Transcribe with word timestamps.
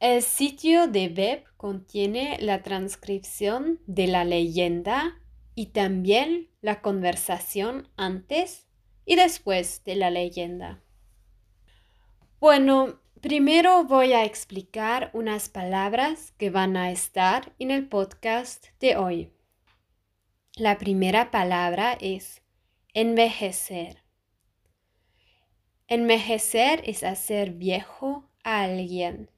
El 0.00 0.22
sitio 0.22 0.86
de 0.88 1.08
web 1.08 1.44
contiene 1.56 2.36
la 2.40 2.62
transcripción 2.62 3.80
de 3.86 4.06
la 4.06 4.24
leyenda 4.24 5.18
y 5.54 5.66
también 5.66 6.50
la 6.60 6.82
conversación 6.82 7.88
antes 7.96 8.66
y 9.06 9.16
después 9.16 9.82
de 9.84 9.96
la 9.96 10.10
leyenda. 10.10 10.82
Bueno, 12.40 13.00
primero 13.20 13.84
voy 13.84 14.12
a 14.12 14.24
explicar 14.24 15.10
unas 15.14 15.48
palabras 15.48 16.32
que 16.36 16.50
van 16.50 16.76
a 16.76 16.90
estar 16.90 17.54
en 17.58 17.70
el 17.70 17.88
podcast 17.88 18.66
de 18.80 18.96
hoy. 18.96 19.32
La 20.56 20.76
primera 20.76 21.30
palabra 21.30 21.96
es 22.00 22.42
envejecer. 22.92 24.03
Envejecer 25.86 26.82
es 26.86 27.04
hacer 27.04 27.50
viejo 27.50 28.30
a 28.42 28.62
alguien. 28.62 29.30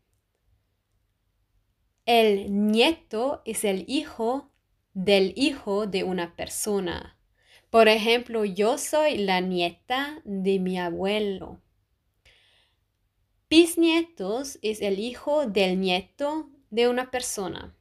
El 2.05 2.69
nieto 2.69 3.43
es 3.45 3.65
el 3.65 3.85
hijo 3.89 4.53
del 4.95 5.33
hijo 5.37 5.89
de 5.89 6.05
una 6.05 6.37
persona. 6.37 7.19
Por 7.69 7.89
ejemplo, 7.89 8.45
yo 8.45 8.79
soy 8.79 9.19
la 9.19 9.41
nieta 9.41 10.23
de 10.25 10.61
mi 10.61 10.79
abuelo. 10.79 11.61
Bisnietos 13.51 14.61
es 14.63 14.83
el 14.83 15.01
hijo 15.01 15.47
del 15.47 15.81
nieto 15.81 16.49
de 16.71 16.89
una 16.89 17.11
persona. 17.11 17.77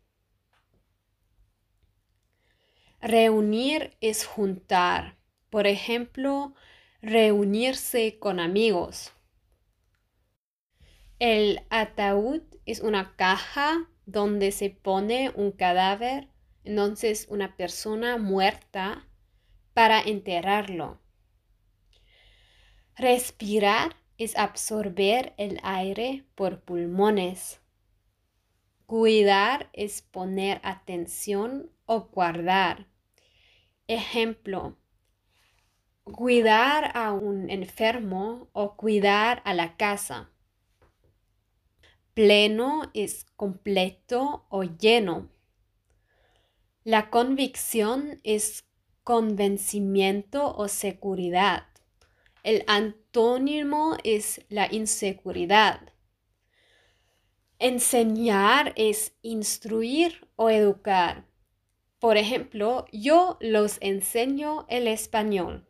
Reunir 2.99 3.95
es 4.01 4.25
juntar. 4.25 5.17
Por 5.51 5.67
ejemplo, 5.67 6.55
reunirse 7.05 8.17
con 8.17 8.39
amigos. 8.39 9.13
El 11.19 11.61
ataúd 11.69 12.41
es 12.65 12.79
una 12.79 13.15
caja 13.15 13.91
donde 14.07 14.51
se 14.51 14.71
pone 14.71 15.31
un 15.35 15.51
cadáver, 15.51 16.29
entonces 16.63 17.27
una 17.29 17.57
persona 17.57 18.17
muerta, 18.17 19.07
para 19.75 20.01
enterrarlo. 20.01 20.99
Respirar 22.95 23.97
es 24.17 24.35
absorber 24.35 25.35
el 25.37 25.59
aire 25.61 26.25
por 26.33 26.61
pulmones. 26.61 27.61
Cuidar 28.87 29.69
es 29.73 30.01
poner 30.01 30.59
atención 30.63 31.69
o 31.85 32.05
guardar. 32.05 32.87
Ejemplo, 33.87 34.77
cuidar 36.05 36.91
a 36.95 37.11
un 37.11 37.49
enfermo 37.49 38.47
o 38.53 38.77
cuidar 38.77 39.41
a 39.43 39.53
la 39.53 39.75
casa. 39.75 40.29
Pleno 42.13 42.83
es 42.93 43.25
completo 43.35 44.45
o 44.49 44.63
lleno. 44.63 45.29
La 46.83 47.09
convicción 47.09 48.21
es 48.23 48.65
convencimiento 49.03 50.55
o 50.55 50.67
seguridad. 50.67 51.67
El 52.43 52.63
antónimo 52.67 53.97
es 54.03 54.45
la 54.49 54.71
inseguridad. 54.71 55.91
Enseñar 57.57 58.73
es 58.75 59.15
instruir 59.23 60.27
o 60.35 60.49
educar. 60.49 61.25
Por 61.99 62.17
ejemplo, 62.17 62.85
yo 62.91 63.37
los 63.41 63.77
enseño 63.81 64.67
el 64.69 64.87
español. 64.87 65.67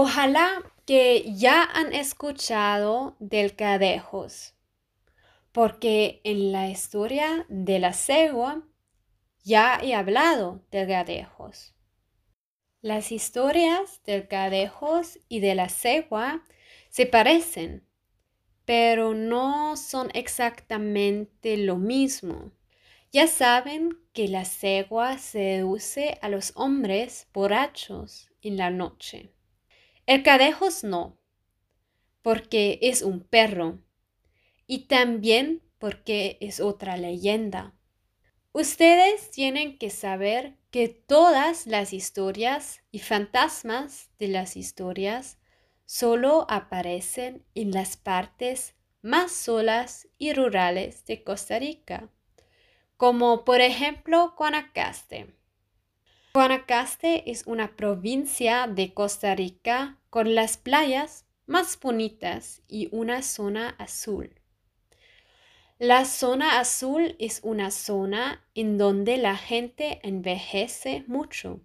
Ojalá 0.00 0.62
que 0.86 1.24
ya 1.34 1.64
han 1.64 1.92
escuchado 1.92 3.16
del 3.18 3.56
cadejos, 3.56 4.54
porque 5.50 6.20
en 6.22 6.52
la 6.52 6.68
historia 6.68 7.44
de 7.48 7.80
la 7.80 7.92
cegua 7.92 8.62
ya 9.42 9.80
he 9.82 9.96
hablado 9.96 10.62
de 10.70 10.86
cadejos. 10.86 11.74
Las 12.80 13.10
historias 13.10 14.00
del 14.04 14.28
cadejos 14.28 15.18
y 15.28 15.40
de 15.40 15.56
la 15.56 15.68
cegua 15.68 16.44
se 16.90 17.06
parecen, 17.06 17.84
pero 18.64 19.14
no 19.14 19.76
son 19.76 20.10
exactamente 20.14 21.56
lo 21.56 21.76
mismo. 21.76 22.52
Ya 23.10 23.26
saben 23.26 23.98
que 24.12 24.28
la 24.28 24.44
cegua 24.44 25.18
seduce 25.18 26.18
a 26.22 26.28
los 26.28 26.52
hombres 26.54 27.26
borrachos 27.32 28.28
en 28.42 28.56
la 28.58 28.70
noche. 28.70 29.32
El 30.08 30.22
cadejos 30.22 30.84
no, 30.84 31.18
porque 32.22 32.78
es 32.80 33.02
un 33.02 33.20
perro 33.20 33.78
y 34.66 34.86
también 34.86 35.62
porque 35.76 36.38
es 36.40 36.60
otra 36.60 36.96
leyenda. 36.96 37.74
Ustedes 38.52 39.30
tienen 39.30 39.76
que 39.76 39.90
saber 39.90 40.56
que 40.70 40.88
todas 40.88 41.66
las 41.66 41.92
historias 41.92 42.80
y 42.90 43.00
fantasmas 43.00 44.08
de 44.18 44.28
las 44.28 44.56
historias 44.56 45.36
solo 45.84 46.46
aparecen 46.48 47.44
en 47.54 47.72
las 47.72 47.98
partes 47.98 48.76
más 49.02 49.30
solas 49.30 50.08
y 50.16 50.32
rurales 50.32 51.04
de 51.04 51.22
Costa 51.22 51.58
Rica, 51.58 52.08
como 52.96 53.44
por 53.44 53.60
ejemplo 53.60 54.32
Guanacaste. 54.38 55.34
Guanacaste 56.32 57.30
es 57.30 57.46
una 57.46 57.76
provincia 57.76 58.68
de 58.68 58.94
Costa 58.94 59.34
Rica 59.34 59.97
con 60.10 60.34
las 60.34 60.56
playas 60.56 61.26
más 61.46 61.78
bonitas 61.80 62.62
y 62.68 62.88
una 62.92 63.22
zona 63.22 63.70
azul. 63.78 64.34
La 65.78 66.04
zona 66.04 66.58
azul 66.58 67.14
es 67.18 67.40
una 67.44 67.70
zona 67.70 68.44
en 68.54 68.78
donde 68.78 69.16
la 69.16 69.36
gente 69.36 70.00
envejece 70.02 71.04
mucho. 71.06 71.60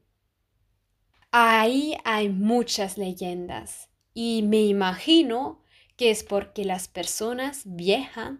Ahí 1.32 1.98
hay 2.04 2.30
muchas 2.30 2.98
leyendas 2.98 3.90
y 4.14 4.44
me 4.44 4.62
imagino 4.62 5.64
que 5.98 6.12
es 6.12 6.24
porque 6.24 6.64
las 6.64 6.88
personas 6.88 7.64
viejas 7.66 8.34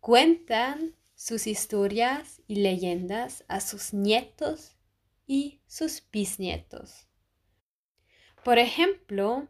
cuentan 0.00 0.94
sus 1.14 1.46
historias 1.46 2.42
y 2.46 2.56
leyendas 2.56 3.44
a 3.48 3.60
sus 3.60 3.94
nietos 3.94 4.76
y 5.26 5.60
sus 5.66 6.02
bisnietos. 6.12 7.06
Por 8.46 8.60
ejemplo, 8.60 9.48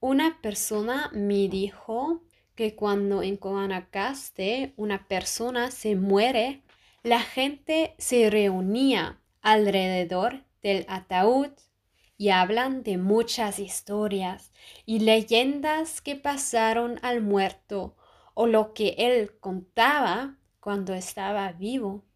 una 0.00 0.40
persona 0.40 1.10
me 1.12 1.48
dijo 1.48 2.22
que 2.54 2.74
cuando 2.74 3.22
en 3.22 3.36
Guanacaste 3.36 4.72
una 4.78 5.06
persona 5.06 5.70
se 5.70 5.96
muere, 5.96 6.62
la 7.02 7.20
gente 7.20 7.94
se 7.98 8.30
reunía 8.30 9.20
alrededor 9.42 10.44
del 10.62 10.86
ataúd 10.88 11.50
y 12.16 12.30
hablan 12.30 12.82
de 12.84 12.96
muchas 12.96 13.58
historias 13.58 14.50
y 14.86 15.00
leyendas 15.00 16.00
que 16.00 16.16
pasaron 16.16 16.98
al 17.02 17.20
muerto 17.20 17.96
o 18.32 18.46
lo 18.46 18.72
que 18.72 18.94
él 18.96 19.38
contaba 19.40 20.38
cuando 20.58 20.94
estaba 20.94 21.52
vivo. 21.52 22.07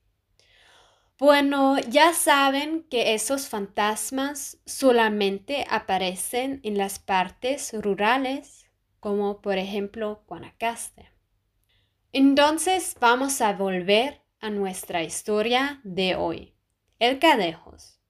Bueno, 1.24 1.78
ya 1.78 2.14
saben 2.14 2.82
que 2.90 3.14
esos 3.14 3.48
fantasmas 3.48 4.58
solamente 4.66 5.64
aparecen 5.70 6.58
en 6.64 6.76
las 6.76 6.98
partes 6.98 7.72
rurales, 7.80 8.66
como 8.98 9.40
por 9.40 9.56
ejemplo 9.56 10.24
Guanacaste. 10.26 11.12
Entonces 12.12 12.96
vamos 12.98 13.40
a 13.40 13.52
volver 13.52 14.20
a 14.40 14.50
nuestra 14.50 15.04
historia 15.04 15.80
de 15.84 16.16
hoy, 16.16 16.56
el 16.98 17.20
Cadejos. 17.20 18.00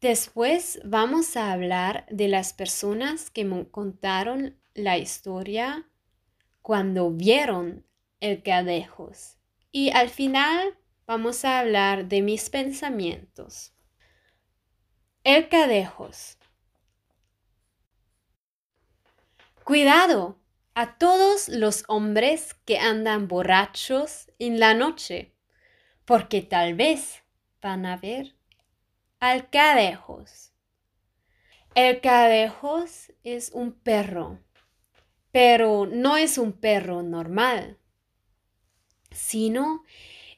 Después 0.00 0.80
vamos 0.84 1.36
a 1.36 1.52
hablar 1.52 2.06
de 2.10 2.26
las 2.26 2.54
personas 2.54 3.30
que 3.30 3.44
me 3.44 3.68
contaron 3.68 4.58
la 4.74 4.98
historia 4.98 5.88
cuando 6.60 7.12
vieron 7.12 7.86
el 8.18 8.42
Cadejos. 8.42 9.36
Y 9.70 9.90
al 9.90 10.08
final 10.08 10.76
vamos 11.06 11.44
a 11.44 11.58
hablar 11.58 12.06
de 12.06 12.22
mis 12.22 12.50
pensamientos. 12.50 13.72
El 15.22 15.48
Cadejos. 15.48 16.38
Cuidado 19.64 20.38
a 20.74 20.98
todos 20.98 21.48
los 21.48 21.84
hombres 21.88 22.54
que 22.64 22.78
andan 22.78 23.28
borrachos 23.28 24.30
en 24.38 24.60
la 24.60 24.74
noche, 24.74 25.32
porque 26.04 26.42
tal 26.42 26.74
vez 26.74 27.22
van 27.62 27.86
a 27.86 27.96
ver 27.96 28.34
al 29.20 29.48
cadejos. 29.48 30.52
El 31.74 32.00
cadejos 32.02 33.12
es 33.22 33.50
un 33.52 33.72
perro, 33.72 34.38
pero 35.32 35.86
no 35.86 36.18
es 36.18 36.36
un 36.36 36.52
perro 36.52 37.02
normal, 37.02 37.78
sino 39.12 39.82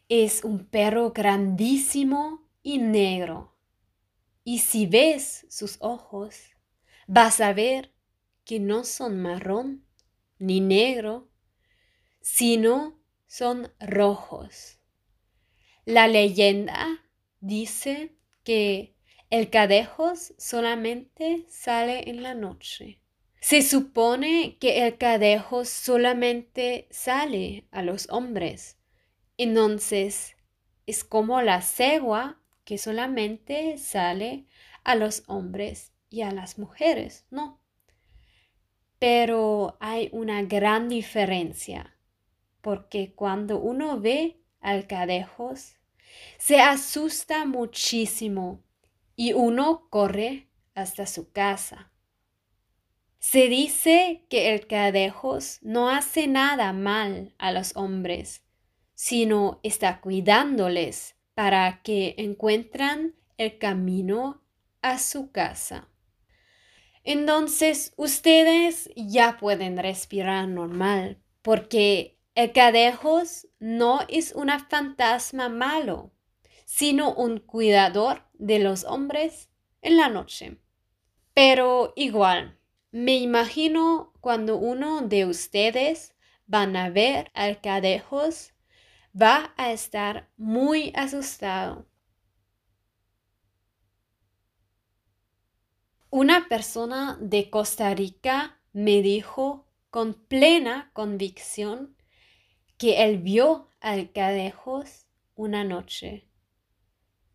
es 0.08 0.44
un 0.44 0.66
perro 0.66 1.12
grandísimo 1.12 2.48
y 2.62 2.78
negro. 2.78 3.56
Y 4.44 4.60
si 4.60 4.86
ves 4.86 5.46
sus 5.48 5.76
ojos, 5.80 6.36
vas 7.06 7.40
a 7.40 7.52
ver 7.52 7.92
que 8.44 8.60
no 8.60 8.84
son 8.84 9.20
marrón 9.20 9.84
ni 10.38 10.60
negro, 10.60 11.28
sino 12.20 12.98
son 13.26 13.72
rojos. 13.80 14.78
La 15.84 16.08
leyenda 16.08 17.04
dice 17.40 18.16
que 18.44 18.96
el 19.30 19.50
cadejos 19.50 20.34
solamente 20.38 21.44
sale 21.48 22.08
en 22.10 22.22
la 22.22 22.34
noche. 22.34 23.00
Se 23.40 23.62
supone 23.62 24.56
que 24.58 24.86
el 24.86 24.98
cadejos 24.98 25.68
solamente 25.68 26.88
sale 26.90 27.66
a 27.70 27.82
los 27.82 28.08
hombres. 28.10 28.76
Entonces, 29.38 30.36
es 30.86 31.04
como 31.04 31.42
la 31.42 31.60
cegua 31.62 32.40
que 32.64 32.78
solamente 32.78 33.76
sale 33.78 34.46
a 34.84 34.94
los 34.94 35.24
hombres 35.26 35.92
y 36.08 36.22
a 36.22 36.30
las 36.30 36.58
mujeres, 36.58 37.26
¿no? 37.30 37.60
Pero 38.98 39.76
hay 39.80 40.08
una 40.12 40.42
gran 40.42 40.88
diferencia, 40.88 41.96
porque 42.62 43.14
cuando 43.14 43.60
uno 43.60 44.00
ve 44.00 44.40
al 44.60 44.86
cadejos, 44.86 45.76
se 46.38 46.60
asusta 46.60 47.44
muchísimo 47.44 48.64
y 49.16 49.32
uno 49.32 49.88
corre 49.90 50.48
hasta 50.74 51.06
su 51.06 51.30
casa. 51.30 51.92
Se 53.18 53.48
dice 53.48 54.24
que 54.30 54.54
el 54.54 54.66
cadejos 54.66 55.58
no 55.62 55.90
hace 55.90 56.26
nada 56.26 56.72
mal 56.72 57.34
a 57.38 57.50
los 57.50 57.76
hombres, 57.76 58.45
sino 58.96 59.60
está 59.62 60.00
cuidándoles 60.00 61.14
para 61.34 61.82
que 61.82 62.14
encuentran 62.18 63.14
el 63.36 63.58
camino 63.58 64.42
a 64.82 64.98
su 64.98 65.30
casa. 65.30 65.88
Entonces 67.04 67.92
ustedes 67.96 68.90
ya 68.96 69.36
pueden 69.36 69.76
respirar 69.76 70.48
normal 70.48 71.22
porque 71.42 72.18
el 72.34 72.52
cadejos 72.52 73.46
no 73.60 74.00
es 74.08 74.32
un 74.32 74.48
fantasma 74.68 75.48
malo, 75.48 76.10
sino 76.64 77.14
un 77.14 77.38
cuidador 77.38 78.22
de 78.32 78.58
los 78.58 78.84
hombres 78.84 79.50
en 79.82 79.98
la 79.98 80.08
noche. 80.08 80.58
Pero 81.34 81.92
igual, 81.96 82.58
me 82.90 83.18
imagino 83.18 84.14
cuando 84.20 84.56
uno 84.56 85.02
de 85.02 85.26
ustedes 85.26 86.14
van 86.46 86.76
a 86.76 86.88
ver 86.88 87.30
al 87.34 87.60
cadejos, 87.60 88.54
va 89.20 89.54
a 89.56 89.72
estar 89.72 90.28
muy 90.36 90.92
asustado 90.94 91.86
Una 96.18 96.48
persona 96.48 97.18
de 97.20 97.50
Costa 97.50 97.92
Rica 97.94 98.58
me 98.72 99.02
dijo 99.02 99.66
con 99.90 100.14
plena 100.14 100.90
convicción 100.94 101.94
que 102.78 103.04
él 103.04 103.18
vio 103.18 103.68
al 103.80 104.12
Cadejos 104.12 105.08
una 105.34 105.62
noche. 105.62 106.26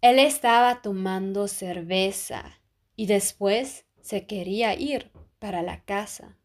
Él 0.02 0.18
estaba 0.18 0.82
tomando 0.82 1.48
cerveza 1.48 2.60
y 2.96 3.06
después 3.06 3.86
se 4.02 4.26
quería 4.26 4.74
ir 4.74 5.12
para 5.38 5.62
la 5.62 5.84
casa. 5.84 6.40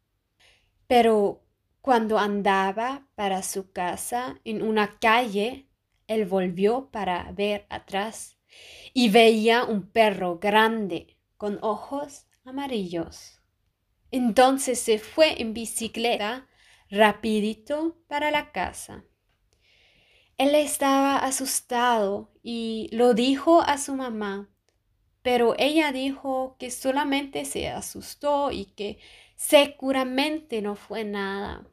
Pero 0.86 1.45
cuando 1.86 2.18
andaba 2.18 3.06
para 3.14 3.44
su 3.44 3.70
casa 3.70 4.40
en 4.42 4.60
una 4.60 4.98
calle, 4.98 5.68
él 6.08 6.26
volvió 6.26 6.90
para 6.90 7.30
ver 7.30 7.64
atrás 7.70 8.36
y 8.92 9.08
veía 9.08 9.62
un 9.62 9.88
perro 9.92 10.40
grande 10.40 11.16
con 11.36 11.60
ojos 11.62 12.26
amarillos. 12.44 13.40
Entonces 14.10 14.80
se 14.80 14.98
fue 14.98 15.40
en 15.40 15.54
bicicleta 15.54 16.48
rapidito 16.90 18.02
para 18.08 18.32
la 18.32 18.50
casa. 18.50 19.04
Él 20.38 20.56
estaba 20.56 21.18
asustado 21.18 22.32
y 22.42 22.88
lo 22.90 23.14
dijo 23.14 23.62
a 23.62 23.78
su 23.78 23.94
mamá, 23.94 24.50
pero 25.22 25.54
ella 25.56 25.92
dijo 25.92 26.56
que 26.58 26.72
solamente 26.72 27.44
se 27.44 27.68
asustó 27.68 28.50
y 28.50 28.64
que 28.64 28.99
seguramente 29.37 30.62
no 30.62 30.75
fue 30.75 31.04
nada. 31.04 31.64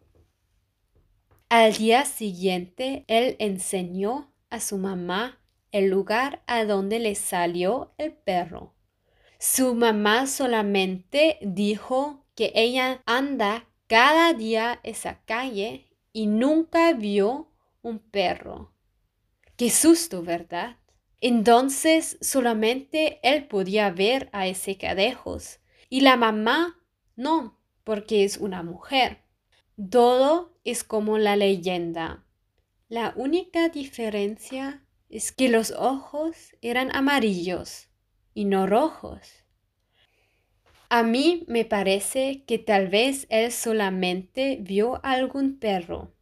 Al 1.56 1.74
día 1.74 2.06
siguiente, 2.06 3.06
él 3.08 3.36
enseñó 3.38 4.34
a 4.50 4.60
su 4.60 4.80
mamá 4.80 5.40
el 5.72 5.88
lugar 5.88 6.42
a 6.48 6.66
donde 6.66 6.98
le 6.98 7.14
salió 7.14 7.94
el 8.00 8.12
perro. 8.12 8.74
Su 9.38 9.76
mamá 9.76 10.26
solamente 10.26 11.38
dijo 11.44 12.26
que 12.34 12.52
ella 12.56 13.04
anda 13.06 13.70
cada 13.86 14.34
día 14.34 14.80
esa 14.82 15.22
calle 15.26 15.86
y 16.12 16.26
nunca 16.26 16.92
vio 16.94 17.52
un 17.84 18.00
perro. 18.00 18.74
Qué 19.56 19.70
susto, 19.70 20.24
¿verdad? 20.24 20.78
Entonces 21.22 22.18
solamente 22.20 23.20
él 23.22 23.46
podía 23.46 23.92
ver 23.92 24.28
a 24.32 24.48
ese 24.48 24.80
cadejos 24.80 25.60
y 25.88 26.02
la 26.02 26.18
mamá 26.18 26.80
no, 27.16 27.60
porque 27.84 28.24
es 28.24 28.38
una 28.38 28.64
mujer. 28.64 29.23
Todo 29.76 30.56
es 30.64 30.84
como 30.84 31.18
la 31.18 31.36
leyenda. 31.36 32.24
La 32.90 33.12
única 33.16 33.70
diferencia 33.70 34.86
es 35.10 35.32
que 35.32 35.50
los 35.50 35.72
ojos 35.72 36.56
eran 36.62 36.96
amarillos 36.96 37.88
y 38.36 38.46
no 38.46 38.68
rojos. 38.68 39.44
A 40.90 41.02
mí 41.02 41.44
me 41.48 41.66
parece 41.66 42.44
que 42.46 42.60
tal 42.60 42.88
vez 42.88 43.26
él 43.30 43.52
solamente 43.52 44.60
vio 44.62 45.04
algún 45.04 45.58
perro, 45.58 46.14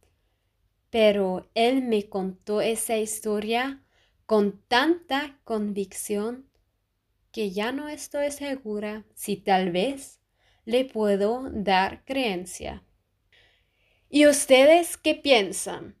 pero 0.88 1.50
él 1.54 1.82
me 1.82 2.08
contó 2.08 2.62
esa 2.62 2.96
historia 2.96 3.82
con 4.24 4.62
tanta 4.66 5.38
convicción 5.44 6.48
que 7.32 7.50
ya 7.50 7.70
no 7.70 7.90
estoy 7.90 8.30
segura 8.30 9.04
si 9.14 9.36
tal 9.36 9.72
vez 9.72 10.20
le 10.64 10.86
puedo 10.86 11.50
dar 11.52 12.02
creencia. 12.06 12.82
¿Y 14.14 14.26
ustedes 14.26 14.98
qué 14.98 15.14
piensan? 15.14 15.96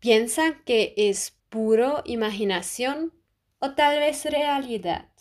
¿Piensan 0.00 0.62
que 0.64 0.94
es 0.96 1.38
puro 1.50 2.02
imaginación 2.06 3.14
o 3.60 3.74
tal 3.74 4.00
vez 4.00 4.26
realidad? 4.26 5.11